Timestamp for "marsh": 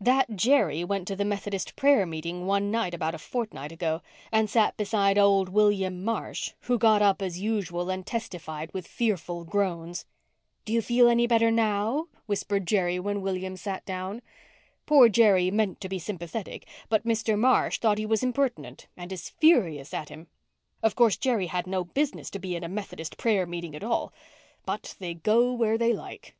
6.02-6.54, 17.38-17.78